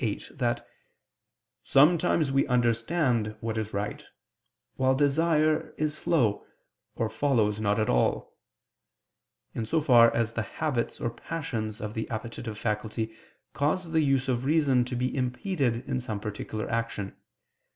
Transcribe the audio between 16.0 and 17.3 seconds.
particular action.